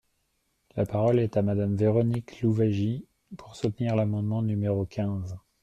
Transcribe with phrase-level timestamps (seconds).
[0.75, 3.05] La parole est à Madame Véronique Louwagie,
[3.37, 5.37] pour soutenir l’amendement numéro quinze.